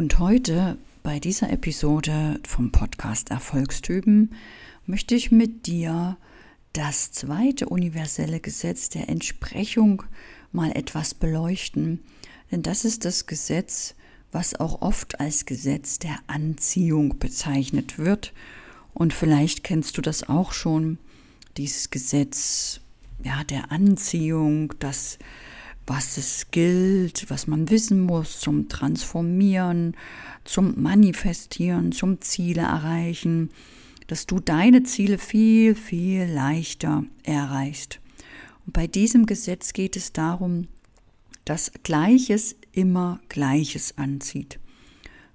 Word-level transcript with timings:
Und 0.00 0.18
heute 0.18 0.78
bei 1.02 1.20
dieser 1.20 1.50
Episode 1.50 2.40
vom 2.48 2.72
Podcast 2.72 3.30
Erfolgstypen 3.30 4.32
möchte 4.86 5.14
ich 5.14 5.30
mit 5.30 5.66
dir 5.66 6.16
das 6.72 7.12
zweite 7.12 7.68
universelle 7.68 8.40
Gesetz 8.40 8.88
der 8.88 9.10
Entsprechung 9.10 10.02
mal 10.52 10.72
etwas 10.72 11.12
beleuchten. 11.12 12.00
Denn 12.50 12.62
das 12.62 12.86
ist 12.86 13.04
das 13.04 13.26
Gesetz, 13.26 13.94
was 14.32 14.58
auch 14.58 14.80
oft 14.80 15.20
als 15.20 15.44
Gesetz 15.44 15.98
der 15.98 16.18
Anziehung 16.28 17.18
bezeichnet 17.18 17.98
wird. 17.98 18.32
Und 18.94 19.12
vielleicht 19.12 19.64
kennst 19.64 19.98
du 19.98 20.00
das 20.00 20.26
auch 20.30 20.54
schon, 20.54 20.96
dieses 21.58 21.90
Gesetz 21.90 22.80
ja, 23.22 23.44
der 23.44 23.70
Anziehung, 23.70 24.72
das, 24.78 25.18
was 25.86 26.16
es 26.16 26.50
gilt, 26.50 27.28
was 27.30 27.46
man 27.46 27.68
wissen 27.70 28.00
muss 28.00 28.38
zum 28.38 28.68
Transformieren, 28.68 29.96
zum 30.44 30.80
Manifestieren, 30.80 31.92
zum 31.92 32.20
Ziele 32.20 32.62
erreichen, 32.62 33.50
dass 34.06 34.26
du 34.26 34.40
deine 34.40 34.82
Ziele 34.82 35.18
viel, 35.18 35.74
viel 35.74 36.24
leichter 36.24 37.04
erreichst. 37.22 38.00
Und 38.66 38.72
bei 38.72 38.86
diesem 38.86 39.26
Gesetz 39.26 39.72
geht 39.72 39.96
es 39.96 40.12
darum, 40.12 40.68
dass 41.44 41.72
Gleiches 41.82 42.56
immer 42.72 43.20
Gleiches 43.28 43.98
anzieht. 43.98 44.58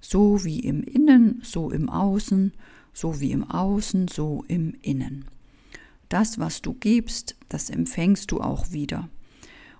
So 0.00 0.44
wie 0.44 0.60
im 0.60 0.82
Innen, 0.82 1.40
so 1.42 1.70
im 1.70 1.88
Außen, 1.88 2.52
so 2.92 3.20
wie 3.20 3.32
im 3.32 3.50
Außen, 3.50 4.08
so 4.08 4.44
im 4.48 4.74
Innen. 4.82 5.26
Das, 6.08 6.38
was 6.38 6.62
du 6.62 6.72
gibst, 6.72 7.36
das 7.48 7.68
empfängst 7.68 8.30
du 8.30 8.40
auch 8.40 8.70
wieder. 8.72 9.08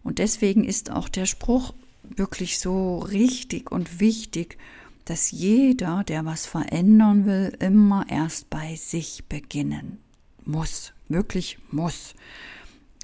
Und 0.07 0.21
deswegen 0.21 0.63
ist 0.63 0.93
auch 0.93 1.09
der 1.09 1.27
Spruch 1.27 1.75
wirklich 2.05 2.61
so 2.61 2.99
richtig 2.99 3.73
und 3.73 3.99
wichtig, 3.99 4.57
dass 5.05 5.33
jeder, 5.33 6.05
der 6.05 6.25
was 6.25 6.47
verändern 6.47 7.27
will, 7.27 7.53
immer 7.59 8.07
erst 8.09 8.49
bei 8.49 8.77
sich 8.77 9.25
beginnen 9.29 9.99
muss, 10.45 10.93
wirklich 11.09 11.59
muss. 11.73 12.15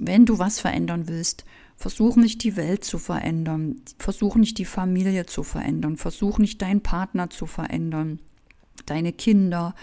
Wenn 0.00 0.26
du 0.26 0.38
was 0.38 0.60
verändern 0.60 1.08
willst, 1.08 1.44
versuch 1.74 2.14
nicht 2.14 2.44
die 2.44 2.54
Welt 2.54 2.84
zu 2.84 3.00
verändern, 3.00 3.82
versuch 3.98 4.36
nicht 4.36 4.58
die 4.58 4.64
Familie 4.64 5.26
zu 5.26 5.42
verändern, 5.42 5.96
versuch 5.96 6.38
nicht 6.38 6.62
deinen 6.62 6.84
Partner 6.84 7.30
zu 7.30 7.46
verändern, 7.46 8.20
deine 8.86 9.12
Kinder, 9.12 9.74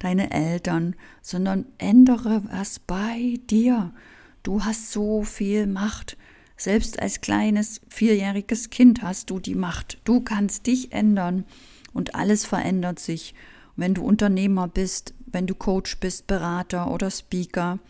deine 0.00 0.32
Eltern, 0.32 0.96
sondern 1.22 1.66
ändere 1.78 2.42
was 2.50 2.80
bei 2.80 3.38
dir. 3.48 3.94
Du 4.42 4.64
hast 4.64 4.90
so 4.90 5.22
viel 5.22 5.68
Macht. 5.68 6.16
Selbst 6.56 7.00
als 7.00 7.20
kleines 7.20 7.80
vierjähriges 7.88 8.70
Kind 8.70 9.02
hast 9.02 9.30
du 9.30 9.38
die 9.40 9.54
Macht. 9.54 9.98
Du 10.04 10.20
kannst 10.20 10.66
dich 10.66 10.92
ändern 10.92 11.44
und 11.92 12.14
alles 12.14 12.44
verändert 12.44 12.98
sich. 12.98 13.34
Wenn 13.76 13.94
du 13.94 14.04
Unternehmer 14.04 14.68
bist, 14.68 15.14
wenn 15.26 15.46
du 15.46 15.54
Coach 15.54 15.98
bist, 15.98 16.26
Berater 16.26 16.90
oder 16.90 17.10
Speaker, 17.10 17.80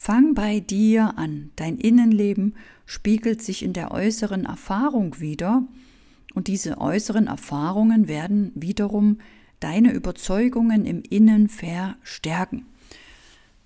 fang 0.00 0.34
bei 0.34 0.60
dir 0.60 1.18
an. 1.18 1.50
Dein 1.56 1.76
Innenleben 1.76 2.54
spiegelt 2.86 3.42
sich 3.42 3.62
in 3.62 3.74
der 3.74 3.90
äußeren 3.90 4.46
Erfahrung 4.46 5.20
wieder 5.20 5.62
und 6.34 6.48
diese 6.48 6.78
äußeren 6.78 7.26
Erfahrungen 7.26 8.08
werden 8.08 8.52
wiederum 8.54 9.18
deine 9.60 9.92
Überzeugungen 9.92 10.86
im 10.86 11.02
Innen 11.02 11.48
verstärken. 11.48 12.64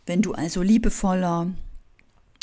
Wenn 0.06 0.22
du 0.22 0.32
also 0.32 0.60
liebevoller 0.60 1.52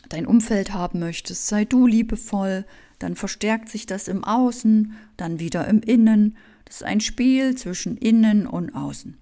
dein 0.09 0.25
Umfeld 0.25 0.73
haben 0.73 0.99
möchtest, 0.99 1.47
sei 1.47 1.65
du 1.65 1.87
liebevoll, 1.87 2.65
dann 2.99 3.15
verstärkt 3.15 3.69
sich 3.69 3.85
das 3.85 4.07
im 4.07 4.23
Außen, 4.23 4.93
dann 5.17 5.39
wieder 5.39 5.67
im 5.67 5.81
Innen. 5.81 6.37
Das 6.65 6.77
ist 6.77 6.83
ein 6.83 7.01
Spiel 7.01 7.55
zwischen 7.55 7.97
Innen 7.97 8.45
und 8.45 8.75
Außen. 8.75 9.17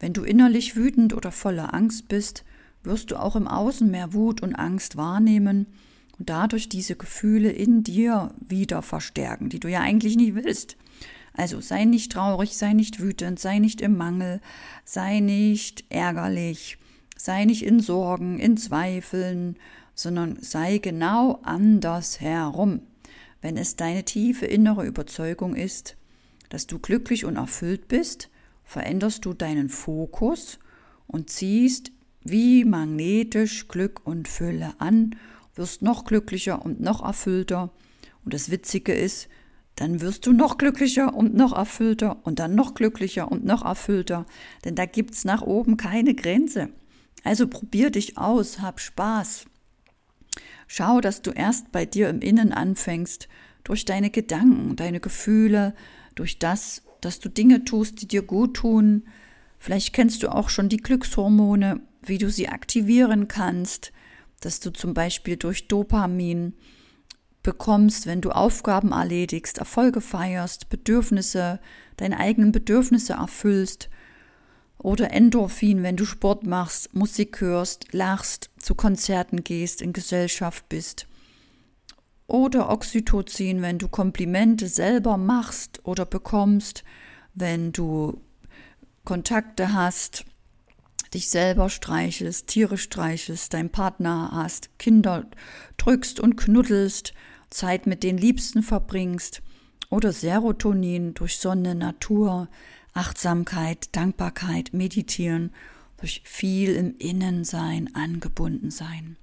Wenn 0.00 0.12
du 0.12 0.22
innerlich 0.22 0.76
wütend 0.76 1.14
oder 1.14 1.32
voller 1.32 1.74
Angst 1.74 2.08
bist, 2.08 2.44
wirst 2.84 3.10
du 3.10 3.16
auch 3.20 3.36
im 3.36 3.48
Außen 3.48 3.90
mehr 3.90 4.14
Wut 4.14 4.42
und 4.42 4.54
Angst 4.54 4.96
wahrnehmen 4.96 5.66
und 6.18 6.30
dadurch 6.30 6.68
diese 6.68 6.96
Gefühle 6.96 7.50
in 7.50 7.82
dir 7.82 8.34
wieder 8.40 8.82
verstärken, 8.82 9.48
die 9.48 9.60
du 9.60 9.68
ja 9.68 9.80
eigentlich 9.80 10.16
nicht 10.16 10.34
willst. 10.34 10.76
Also 11.34 11.60
sei 11.60 11.84
nicht 11.84 12.10
traurig, 12.10 12.56
sei 12.56 12.72
nicht 12.72 13.00
wütend, 13.00 13.38
sei 13.38 13.58
nicht 13.60 13.80
im 13.80 13.96
Mangel, 13.96 14.40
sei 14.84 15.20
nicht 15.20 15.84
ärgerlich, 15.88 16.78
sei 17.16 17.44
nicht 17.44 17.62
in 17.62 17.78
Sorgen, 17.78 18.40
in 18.40 18.56
Zweifeln, 18.56 19.56
sondern 19.98 20.38
sei 20.40 20.78
genau 20.78 21.40
anders 21.42 22.20
herum. 22.20 22.82
Wenn 23.42 23.56
es 23.56 23.74
deine 23.74 24.04
tiefe 24.04 24.46
innere 24.46 24.86
Überzeugung 24.86 25.56
ist, 25.56 25.96
dass 26.50 26.68
du 26.68 26.78
glücklich 26.78 27.24
und 27.24 27.34
erfüllt 27.34 27.88
bist, 27.88 28.30
veränderst 28.62 29.24
du 29.24 29.34
deinen 29.34 29.68
Fokus 29.68 30.60
und 31.08 31.30
ziehst 31.30 31.90
wie 32.22 32.64
magnetisch 32.64 33.66
Glück 33.66 34.06
und 34.06 34.28
Fülle 34.28 34.74
an, 34.78 35.16
wirst 35.56 35.82
noch 35.82 36.04
glücklicher 36.04 36.64
und 36.64 36.80
noch 36.80 37.02
erfüllter. 37.04 37.72
Und 38.24 38.34
das 38.34 38.52
Witzige 38.52 38.94
ist, 38.94 39.28
dann 39.74 40.00
wirst 40.00 40.26
du 40.26 40.32
noch 40.32 40.58
glücklicher 40.58 41.12
und 41.12 41.34
noch 41.34 41.52
erfüllter 41.52 42.18
und 42.22 42.38
dann 42.38 42.54
noch 42.54 42.74
glücklicher 42.74 43.32
und 43.32 43.44
noch 43.44 43.64
erfüllter, 43.64 44.26
denn 44.64 44.76
da 44.76 44.86
gibt's 44.86 45.24
nach 45.24 45.42
oben 45.42 45.76
keine 45.76 46.14
Grenze. 46.14 46.68
Also 47.24 47.48
probier 47.48 47.90
dich 47.90 48.16
aus, 48.16 48.60
hab 48.60 48.78
Spaß. 48.78 49.46
Schau, 50.68 51.00
dass 51.00 51.22
du 51.22 51.30
erst 51.30 51.72
bei 51.72 51.86
dir 51.86 52.08
im 52.10 52.20
Innen 52.20 52.52
anfängst, 52.52 53.28
durch 53.64 53.84
deine 53.84 54.10
Gedanken, 54.10 54.76
deine 54.76 55.00
Gefühle, 55.00 55.74
durch 56.14 56.38
das, 56.38 56.82
dass 57.00 57.18
du 57.18 57.28
Dinge 57.28 57.64
tust, 57.64 58.00
die 58.00 58.08
dir 58.08 58.22
gut 58.22 58.54
tun. 58.54 59.04
Vielleicht 59.58 59.92
kennst 59.92 60.22
du 60.22 60.28
auch 60.28 60.50
schon 60.50 60.68
die 60.68 60.76
Glückshormone, 60.76 61.80
wie 62.02 62.18
du 62.18 62.30
sie 62.30 62.48
aktivieren 62.48 63.28
kannst, 63.28 63.92
dass 64.40 64.60
du 64.60 64.70
zum 64.70 64.94
Beispiel 64.94 65.36
durch 65.36 65.68
Dopamin 65.68 66.54
bekommst, 67.42 68.06
wenn 68.06 68.20
du 68.20 68.30
Aufgaben 68.30 68.92
erledigst, 68.92 69.58
Erfolge 69.58 70.00
feierst, 70.00 70.68
Bedürfnisse, 70.68 71.60
deine 71.96 72.18
eigenen 72.18 72.52
Bedürfnisse 72.52 73.14
erfüllst. 73.14 73.88
Oder 74.78 75.12
Endorphin, 75.12 75.82
wenn 75.82 75.96
du 75.96 76.04
Sport 76.04 76.46
machst, 76.46 76.94
Musik 76.94 77.40
hörst, 77.40 77.92
lachst, 77.92 78.50
zu 78.58 78.74
Konzerten 78.74 79.42
gehst, 79.42 79.82
in 79.82 79.92
Gesellschaft 79.92 80.68
bist. 80.68 81.06
Oder 82.26 82.70
Oxytocin, 82.70 83.62
wenn 83.62 83.78
du 83.78 83.88
Komplimente 83.88 84.68
selber 84.68 85.16
machst 85.16 85.80
oder 85.84 86.04
bekommst, 86.04 86.84
wenn 87.34 87.72
du 87.72 88.20
Kontakte 89.04 89.72
hast, 89.72 90.24
dich 91.14 91.30
selber 91.30 91.70
streichelst, 91.70 92.46
Tiere 92.48 92.76
streichelst, 92.76 93.54
deinen 93.54 93.70
Partner 93.70 94.30
hast, 94.32 94.78
Kinder 94.78 95.26
drückst 95.78 96.20
und 96.20 96.36
knuddelst, 96.36 97.14
Zeit 97.50 97.86
mit 97.86 98.02
den 98.02 98.18
Liebsten 98.18 98.62
verbringst 98.62 99.40
oder 99.90 100.12
Serotonin 100.12 101.14
durch 101.14 101.38
Sonne, 101.38 101.74
Natur, 101.74 102.48
Achtsamkeit, 102.98 103.94
Dankbarkeit, 103.96 104.74
Meditieren, 104.74 105.52
durch 105.98 106.22
viel 106.24 106.74
im 106.74 106.96
Innen 106.98 107.44
sein, 107.44 107.94
angebunden 107.94 108.70
sein. 108.70 109.16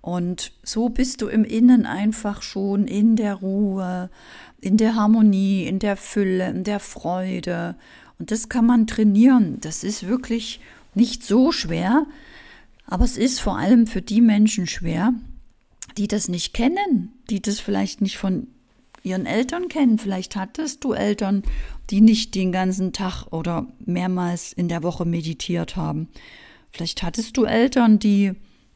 Und 0.00 0.52
so 0.62 0.88
bist 0.88 1.20
du 1.20 1.26
im 1.26 1.44
Innen 1.44 1.84
einfach 1.84 2.42
schon 2.42 2.86
in 2.86 3.16
der 3.16 3.34
Ruhe, 3.34 4.08
in 4.60 4.76
der 4.76 4.94
Harmonie, 4.94 5.66
in 5.66 5.78
der 5.78 5.96
Fülle, 5.96 6.48
in 6.48 6.64
der 6.64 6.80
Freude. 6.80 7.76
Und 8.18 8.30
das 8.30 8.48
kann 8.48 8.66
man 8.66 8.86
trainieren. 8.86 9.58
Das 9.60 9.84
ist 9.84 10.06
wirklich 10.06 10.60
nicht 10.94 11.24
so 11.24 11.52
schwer, 11.52 12.06
aber 12.86 13.04
es 13.04 13.16
ist 13.16 13.40
vor 13.40 13.58
allem 13.58 13.86
für 13.86 14.00
die 14.00 14.20
Menschen 14.20 14.66
schwer, 14.66 15.12
die 15.98 16.08
das 16.08 16.28
nicht 16.28 16.54
kennen, 16.54 17.12
die 17.28 17.42
das 17.42 17.58
vielleicht 17.58 18.00
nicht 18.00 18.16
von 18.16 18.46
ihren 19.06 19.24
Eltern 19.24 19.68
kennen. 19.68 19.98
Vielleicht 19.98 20.36
hattest 20.36 20.84
du 20.84 20.92
Eltern, 20.92 21.42
die 21.90 22.00
nicht 22.00 22.34
den 22.34 22.52
ganzen 22.52 22.92
Tag 22.92 23.26
oder 23.30 23.66
mehrmals 23.84 24.52
in 24.52 24.68
der 24.68 24.82
Woche 24.82 25.06
meditiert 25.06 25.76
haben. 25.76 26.08
Vielleicht 26.70 27.02
hattest 27.02 27.36
du 27.36 27.44
Eltern, 27.44 27.98
die 27.98 28.32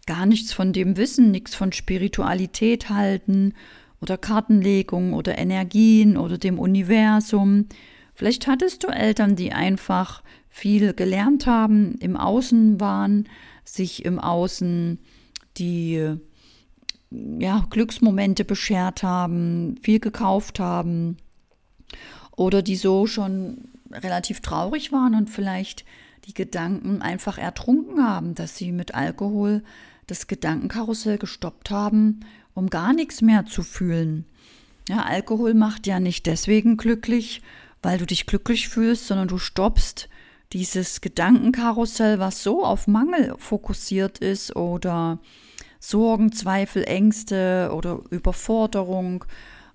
gar 0.07 0.27
nichts 0.27 0.53
von 0.53 0.73
dem 0.73 0.97
wissen, 0.97 1.31
nichts 1.31 1.55
von 1.55 1.73
Spiritualität 1.73 2.89
halten 2.89 3.53
oder 4.01 4.17
Kartenlegung 4.17 5.13
oder 5.13 5.37
Energien 5.37 6.17
oder 6.17 6.39
dem 6.39 6.59
Universum. 6.59 7.67
Vielleicht 8.15 8.47
hattest 8.47 8.85
du 8.85 8.89
Eltern, 8.89 9.37
die 9.37 9.53
einfach 9.53 10.23
viel 10.49 10.95
gelernt 10.95 11.47
haben, 11.47 11.97
im 12.01 12.17
Außen 12.17 12.81
waren, 12.81 13.29
sich 13.65 14.05
im 14.05 14.19
Außen 14.19 14.99
die 15.59 16.17
ja, 17.11 17.67
Glücksmomente 17.71 18.45
beschert 18.45 19.03
haben, 19.03 19.77
viel 19.83 20.01
gekauft 20.01 20.61
haben 20.61 21.17
oder 22.37 22.63
die 22.63 22.77
so 22.77 23.07
schon 23.07 23.69
relativ 23.91 24.41
traurig 24.41 24.93
waren 24.93 25.15
und 25.15 25.29
vielleicht 25.29 25.85
die 26.27 26.35
Gedanken 26.35 27.03
einfach 27.03 27.39
ertrunken 27.39 28.07
haben, 28.07 28.35
dass 28.35 28.57
sie 28.57 28.73
mit 28.73 28.95
Alkohol 28.95 29.63
das 30.07 30.27
Gedankenkarussell 30.27 31.19
gestoppt 31.19 31.71
haben, 31.71 32.21
um 32.55 32.69
gar 32.69 32.93
nichts 32.93 33.23
mehr 33.23 33.47
zu 33.47 33.63
fühlen. 33.63 34.25
Ja, 34.89 35.05
Alkohol 35.05 35.55
macht 35.55 35.87
ja 35.87 36.01
nicht 36.01 36.27
deswegen 36.27 36.77
glücklich, 36.77 37.43
weil 37.83 37.99
du 37.99 38.07
dich 38.07 38.27
glücklich 38.27 38.69
fühlst, 38.69 39.07
sondern 39.07 39.29
du 39.29 39.39
stoppst 39.39 40.09
dieses 40.53 41.01
Gedankenkarussell, 41.01 42.19
was 42.19 42.43
so 42.43 42.65
auf 42.65 42.87
Mangel 42.87 43.35
fokussiert 43.39 44.19
ist 44.19 44.57
oder 44.57 45.21
Sorgen, 45.81 46.31
Zweifel, 46.31 46.85
Ängste 46.85 47.73
oder 47.75 48.01
Überforderung. 48.11 49.25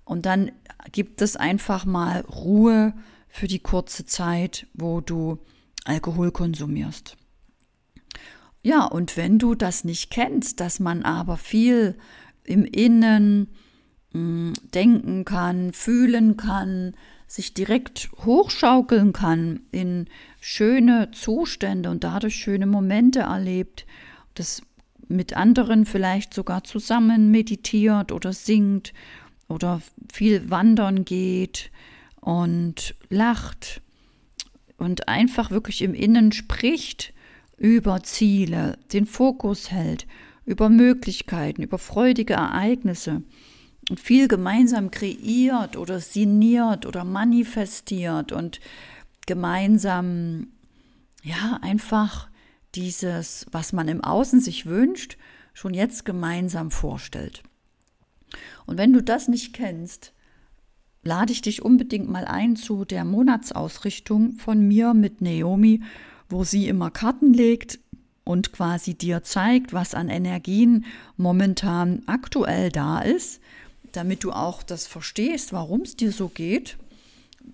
Und 0.04 0.24
dann 0.24 0.52
gibt 0.92 1.20
es 1.20 1.36
einfach 1.36 1.84
mal 1.84 2.20
Ruhe 2.20 2.94
für 3.28 3.48
die 3.48 3.58
kurze 3.58 4.06
Zeit, 4.06 4.66
wo 4.72 5.00
du 5.00 5.38
Alkohol 5.84 6.30
konsumierst. 6.30 7.16
Ja, 8.62 8.84
und 8.84 9.16
wenn 9.16 9.38
du 9.38 9.54
das 9.54 9.84
nicht 9.84 10.10
kennst, 10.10 10.60
dass 10.60 10.80
man 10.80 11.02
aber 11.02 11.36
viel 11.36 11.96
im 12.44 12.64
Innen 12.64 13.48
mh, 14.12 14.18
hm, 14.18 14.52
denken 14.74 15.24
kann, 15.24 15.72
fühlen 15.72 16.36
kann, 16.36 16.94
sich 17.28 17.54
direkt 17.54 18.10
hochschaukeln 18.24 19.12
kann 19.12 19.60
in 19.72 20.06
schöne 20.40 21.10
Zustände 21.10 21.90
und 21.90 22.04
dadurch 22.04 22.36
schöne 22.36 22.66
Momente 22.66 23.20
erlebt, 23.20 23.86
das 24.34 24.62
mit 25.08 25.36
anderen 25.36 25.86
vielleicht 25.86 26.34
sogar 26.34 26.64
zusammen 26.64 27.30
meditiert 27.30 28.12
oder 28.12 28.32
singt 28.32 28.92
oder 29.48 29.80
viel 30.12 30.50
wandern 30.50 31.04
geht 31.04 31.70
und 32.20 32.94
lacht 33.08 33.82
und 34.78 35.08
einfach 35.08 35.50
wirklich 35.50 35.82
im 35.82 35.94
Innen 35.94 36.32
spricht 36.32 37.12
über 37.56 38.02
Ziele, 38.02 38.78
den 38.92 39.06
Fokus 39.06 39.70
hält, 39.70 40.06
über 40.44 40.68
Möglichkeiten, 40.68 41.62
über 41.62 41.78
freudige 41.78 42.34
Ereignisse 42.34 43.22
und 43.88 44.00
viel 44.00 44.28
gemeinsam 44.28 44.90
kreiert 44.90 45.76
oder 45.76 46.00
sinniert 46.00 46.86
oder 46.86 47.04
manifestiert 47.04 48.32
und 48.32 48.60
gemeinsam, 49.26 50.48
ja, 51.22 51.58
einfach 51.62 52.28
dieses, 52.76 53.46
was 53.50 53.72
man 53.72 53.88
im 53.88 54.02
Außen 54.02 54.40
sich 54.40 54.66
wünscht, 54.66 55.16
schon 55.54 55.74
jetzt 55.74 56.04
gemeinsam 56.04 56.70
vorstellt. 56.70 57.42
Und 58.66 58.78
wenn 58.78 58.92
du 58.92 59.02
das 59.02 59.28
nicht 59.28 59.54
kennst, 59.54 60.12
lade 61.02 61.32
ich 61.32 61.40
dich 61.40 61.62
unbedingt 61.62 62.08
mal 62.08 62.24
ein 62.24 62.56
zu 62.56 62.84
der 62.84 63.04
Monatsausrichtung 63.04 64.32
von 64.32 64.66
mir 64.66 64.92
mit 64.92 65.20
Naomi, 65.20 65.82
wo 66.28 66.44
sie 66.44 66.68
immer 66.68 66.90
Karten 66.90 67.32
legt 67.32 67.78
und 68.24 68.52
quasi 68.52 68.94
dir 68.94 69.22
zeigt, 69.22 69.72
was 69.72 69.94
an 69.94 70.08
Energien 70.08 70.84
momentan 71.16 72.02
aktuell 72.06 72.70
da 72.70 73.00
ist, 73.00 73.40
damit 73.92 74.24
du 74.24 74.32
auch 74.32 74.62
das 74.62 74.86
verstehst, 74.86 75.52
warum 75.52 75.82
es 75.82 75.96
dir 75.96 76.10
so 76.10 76.28
geht. 76.28 76.76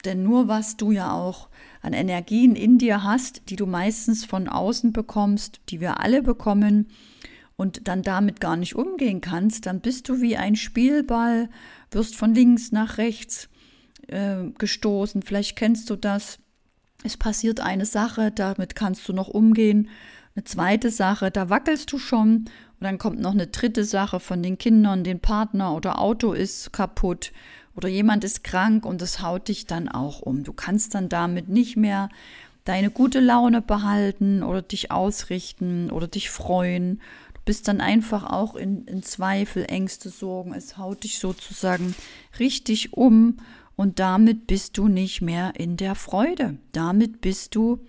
Denn 0.05 0.23
nur 0.23 0.49
was 0.49 0.77
du 0.77 0.91
ja 0.91 1.12
auch 1.12 1.49
an 1.81 1.93
Energien 1.93 2.56
in 2.56 2.79
dir 2.79 3.03
hast, 3.03 3.43
die 3.50 3.56
du 3.56 3.67
meistens 3.67 4.25
von 4.25 4.49
außen 4.49 4.93
bekommst, 4.93 5.61
die 5.69 5.81
wir 5.81 6.00
alle 6.00 6.23
bekommen, 6.23 6.89
und 7.56 7.87
dann 7.87 8.03
damit 8.03 8.41
gar 8.41 8.56
nicht 8.56 8.75
umgehen 8.75 9.21
kannst, 9.21 9.67
dann 9.67 9.81
bist 9.81 10.09
du 10.09 10.21
wie 10.21 10.37
ein 10.37 10.56
Spielball, 10.56 11.49
wirst 11.93 12.17
von 12.17 12.35
links 12.35 12.73
nach 12.73 12.99
rechts 12.99 13.49
äh, 14.09 14.50
gestoßen. 14.59 15.23
Vielleicht 15.23 15.56
kennst 15.56 15.89
du 15.89 15.97
das. 15.97 16.39
Es 17.05 17.17
passiert 17.17 17.61
eine 17.61 17.87
Sache, 17.87 18.33
damit 18.33 18.75
kannst 18.75 19.09
du 19.09 19.12
noch 19.12 19.29
umgehen. 19.29 19.89
Eine 20.35 20.44
zweite 20.44 20.91
Sache, 20.91 21.31
da 21.31 21.50
wackelst 21.50 21.93
du 21.93 21.99
schon. 21.99 22.37
Und 22.37 22.49
dann 22.81 22.99
kommt 22.99 23.21
noch 23.21 23.33
eine 23.33 23.47
dritte 23.47 23.85
Sache 23.85 24.19
von 24.19 24.43
den 24.43 24.59
Kindern, 24.59 25.05
den 25.05 25.21
Partner 25.21 25.77
oder 25.77 26.00
Auto 26.00 26.33
ist 26.33 26.73
kaputt 26.73 27.33
oder 27.74 27.88
jemand 27.88 28.24
ist 28.24 28.44
krank 28.44 28.84
und 28.84 29.00
das 29.00 29.22
haut 29.22 29.48
dich 29.48 29.66
dann 29.66 29.88
auch 29.88 30.20
um. 30.20 30.44
Du 30.44 30.52
kannst 30.52 30.94
dann 30.94 31.08
damit 31.08 31.48
nicht 31.48 31.76
mehr 31.76 32.08
deine 32.64 32.90
gute 32.90 33.20
Laune 33.20 33.62
behalten 33.62 34.42
oder 34.42 34.62
dich 34.62 34.90
ausrichten 34.90 35.90
oder 35.90 36.06
dich 36.06 36.30
freuen. 36.30 37.00
Du 37.34 37.40
bist 37.44 37.66
dann 37.69 37.80
einfach 37.80 38.24
auch 38.24 38.54
in, 38.54 38.84
in 38.84 39.02
Zweifel, 39.02 39.64
Ängste, 39.69 40.10
Sorgen. 40.10 40.54
Es 40.54 40.76
haut 40.76 41.04
dich 41.04 41.19
sozusagen 41.19 41.94
richtig 42.38 42.92
um 42.92 43.38
und 43.74 43.98
damit 43.98 44.46
bist 44.46 44.78
du 44.78 44.88
nicht 44.88 45.22
mehr 45.22 45.54
in 45.56 45.76
der 45.76 45.94
Freude. 45.94 46.58
Damit 46.72 47.20
bist 47.20 47.54
du 47.54 47.80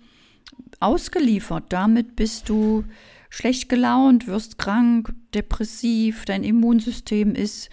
ausgeliefert. 0.80 1.64
Damit 1.68 2.16
bist 2.16 2.48
du 2.48 2.84
schlecht 3.30 3.68
gelaunt, 3.68 4.26
wirst 4.26 4.58
krank, 4.58 5.12
depressiv, 5.34 6.24
dein 6.24 6.44
Immunsystem 6.44 7.34
ist 7.34 7.68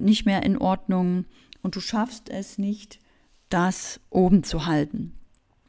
nicht 0.00 0.26
mehr 0.26 0.42
in 0.42 0.58
Ordnung 0.58 1.24
und 1.62 1.76
du 1.76 1.80
schaffst 1.80 2.28
es 2.28 2.58
nicht, 2.58 2.98
das 3.48 4.00
oben 4.10 4.44
zu 4.44 4.66
halten. 4.66 5.14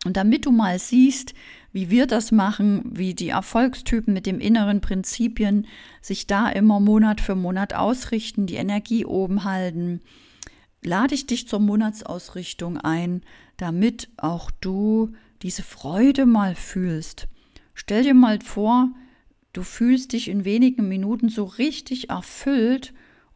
Und 0.06 0.18
damit 0.18 0.46
du 0.46 0.52
mal 0.52 0.80
siehst, 0.80 1.34
wie 1.72 1.90
wir 1.90 2.08
das 2.08 2.32
machen, 2.32 2.84
wie 2.86 3.14
die 3.14 3.30
Erfolgstypen 3.30 4.14
mit 4.14 4.26
dem 4.26 4.40
inneren 4.40 4.82
Prinzipien 4.82 5.68
sich 6.02 6.28
da 6.28 6.50
immer 6.50 6.80
Monat 6.80 7.22
für 7.22 7.36
Monat 7.36 7.74
ausrichten, 7.74 8.46
die 8.46 8.56
Energie 8.56 9.06
oben 9.06 9.44
halten, 9.44 10.02
lade 10.84 11.16
ich 11.16 11.26
dich 11.26 11.48
zur 11.48 11.60
Monatsausrichtung 11.60 12.78
ein, 12.78 13.22
damit 13.58 14.10
auch 14.18 14.52
du 14.52 15.14
diese 15.42 15.64
Freude 15.64 16.26
mal 16.26 16.56
fühlst. 16.56 17.28
Stell 17.74 18.04
dir 18.04 18.14
mal 18.14 18.40
vor, 18.42 18.90
du 19.54 19.64
fühlst 19.64 20.14
dich 20.14 20.28
in 20.28 20.46
wenigen 20.46 20.88
Minuten 20.88 21.30
so 21.30 21.46
richtig 21.46 22.10
erfüllt 22.10 22.94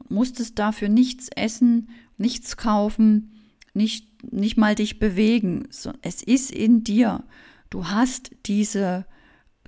musstest 0.09 0.59
dafür 0.59 0.89
nichts 0.89 1.29
essen, 1.35 1.89
nichts 2.17 2.57
kaufen, 2.57 3.31
nicht, 3.73 4.31
nicht 4.31 4.57
mal 4.57 4.75
dich 4.75 4.99
bewegen. 4.99 5.67
Es 6.01 6.23
ist 6.23 6.51
in 6.51 6.83
dir. 6.83 7.23
Du 7.69 7.87
hast 7.87 8.31
diese 8.45 9.05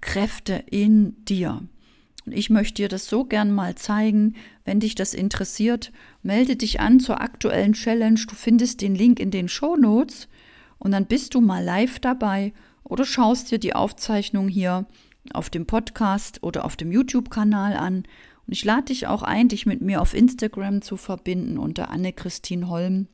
Kräfte 0.02 0.64
in 0.70 1.24
dir. 1.26 1.62
Und 2.26 2.34
ich 2.34 2.50
möchte 2.50 2.76
dir 2.76 2.90
das 2.90 3.08
so 3.08 3.26
gern 3.26 3.52
mal 3.52 3.76
zeigen. 3.76 4.36
Wenn 4.66 4.80
dich 4.80 4.96
das 4.96 5.14
interessiert, 5.14 5.92
melde 6.22 6.56
dich 6.56 6.80
an 6.80 7.00
zur 7.00 7.22
aktuellen 7.22 7.74
Challenge. 7.74 8.20
Du 8.28 8.36
findest 8.36 8.82
den 8.82 8.96
Link 8.96 9.20
in 9.20 9.32
den 9.32 9.48
Show 9.48 9.76
Notes 9.76 10.28
und 10.78 10.92
dann 10.92 11.06
bist 11.06 11.36
du 11.36 11.42
mal 11.42 11.64
live 11.64 12.00
dabei 12.00 12.54
oder 12.84 13.06
schaust 13.06 13.52
dir 13.52 13.60
die 13.60 13.76
Aufzeichnung 13.76 14.48
hier 14.48 14.86
auf 15.34 15.50
dem 15.50 15.66
Podcast 15.66 16.44
oder 16.44 16.66
auf 16.66 16.76
dem 16.76 16.92
YouTube-Kanal 16.92 17.76
an. 17.76 18.04
Und 18.50 18.54
ich 18.54 18.66
lade 18.66 18.86
dich 18.86 19.06
auch 19.06 19.22
ein, 19.22 19.48
dich 19.48 19.68
mit 19.68 19.80
mir 19.82 20.02
auf 20.02 20.16
Instagram 20.16 20.82
zu 20.82 20.98
verbinden 20.98 21.60
unter 21.60 21.92
Anne-Christine 21.92 22.68
Holm 22.68 23.08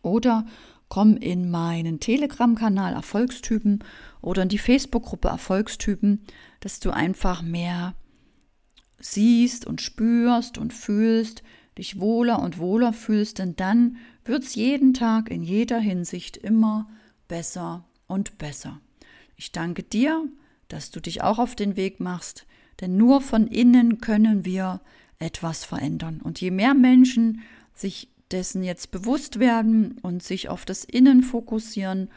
oder 0.00 0.46
komm 0.88 1.18
in 1.18 1.50
meinen 1.50 2.00
Telegram-Kanal 2.00 2.94
Erfolgstypen 2.94 3.84
oder 4.22 4.44
in 4.44 4.48
die 4.48 4.56
Facebook-Gruppe 4.56 5.28
Erfolgstypen, 5.28 6.24
dass 6.60 6.80
du 6.80 6.90
einfach 6.90 7.42
mehr 7.42 7.96
siehst 8.98 9.66
und 9.66 9.82
spürst 9.82 10.56
und 10.56 10.72
fühlst, 10.72 11.42
dich 11.76 12.00
wohler 12.00 12.40
und 12.40 12.56
wohler 12.56 12.94
fühlst, 12.94 13.40
denn 13.40 13.56
dann 13.56 13.98
wird 14.24 14.42
es 14.42 14.54
jeden 14.54 14.94
Tag 14.94 15.30
in 15.30 15.42
jeder 15.42 15.80
Hinsicht 15.80 16.38
immer 16.38 16.88
besser 17.28 17.84
und 18.06 18.38
besser. 18.38 18.80
Ich 19.36 19.52
danke 19.52 19.82
dir, 19.82 20.26
dass 20.68 20.90
du 20.90 21.00
dich 21.00 21.20
auch 21.20 21.38
auf 21.38 21.56
den 21.56 21.76
Weg 21.76 22.00
machst, 22.00 22.46
denn 22.80 22.96
nur 22.96 23.20
von 23.20 23.46
innen 23.46 23.98
können 24.00 24.44
wir 24.44 24.80
etwas 25.18 25.64
verändern. 25.64 26.20
Und 26.22 26.40
je 26.40 26.50
mehr 26.50 26.74
Menschen 26.74 27.42
sich 27.74 28.08
dessen 28.30 28.62
jetzt 28.62 28.90
bewusst 28.90 29.38
werden 29.38 29.98
und 30.02 30.22
sich 30.22 30.48
auf 30.48 30.64
das 30.64 30.84
Innen 30.84 31.22
fokussieren, 31.22 32.10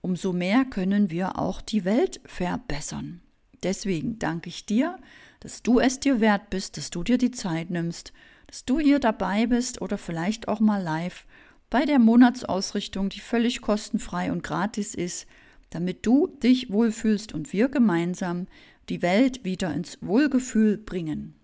umso 0.00 0.32
mehr 0.32 0.64
können 0.64 1.10
wir 1.10 1.38
auch 1.38 1.60
die 1.60 1.84
Welt 1.84 2.20
verbessern. 2.24 3.20
Deswegen 3.62 4.18
danke 4.18 4.48
ich 4.48 4.66
dir, 4.66 4.98
dass 5.40 5.62
du 5.62 5.78
es 5.78 6.00
dir 6.00 6.20
wert 6.20 6.50
bist, 6.50 6.76
dass 6.76 6.90
du 6.90 7.04
dir 7.04 7.18
die 7.18 7.30
Zeit 7.30 7.70
nimmst, 7.70 8.12
dass 8.48 8.64
du 8.64 8.80
hier 8.80 8.98
dabei 8.98 9.46
bist 9.46 9.80
oder 9.80 9.98
vielleicht 9.98 10.48
auch 10.48 10.60
mal 10.60 10.82
live 10.82 11.26
bei 11.70 11.84
der 11.84 11.98
Monatsausrichtung, 11.98 13.08
die 13.08 13.20
völlig 13.20 13.60
kostenfrei 13.60 14.30
und 14.30 14.42
gratis 14.42 14.94
ist, 14.94 15.26
damit 15.70 16.04
du 16.04 16.26
dich 16.26 16.70
wohlfühlst 16.70 17.32
und 17.32 17.52
wir 17.52 17.68
gemeinsam 17.68 18.46
die 18.88 19.02
Welt 19.02 19.44
wieder 19.44 19.72
ins 19.72 19.98
Wohlgefühl 20.00 20.78
bringen. 20.78 21.34